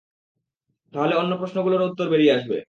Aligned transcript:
তাহলে 0.93 1.13
অন্য 1.15 1.33
প্রশ্নগুলোরও 1.39 1.89
উত্তর 1.89 2.07
বেরিয়ে 2.09 2.35
আসবে। 2.37 2.57